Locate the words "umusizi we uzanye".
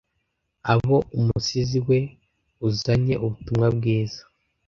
1.17-3.13